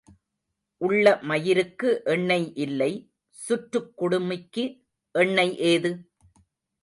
உள்ள 0.81 1.11
மயிருக்கு 1.21 1.89
எண்ணெய் 2.05 2.47
இல்லை 2.55 2.89
சுற்றுக் 3.39 3.91
குடுமிக்கு 3.97 4.63
எண்ணெய் 5.15 5.55
ஏது? 5.71 5.91